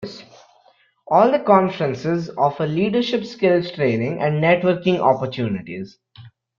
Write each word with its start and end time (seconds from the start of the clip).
All 1.09 1.29
the 1.31 1.37
conferences 1.37 2.31
offer 2.35 2.65
leadership 2.65 3.23
skills 3.23 3.71
training 3.71 4.19
and 4.19 4.43
networking 4.43 4.97
opportunities. 4.97 5.99